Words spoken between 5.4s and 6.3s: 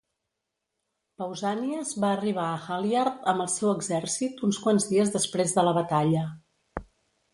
de la batalla.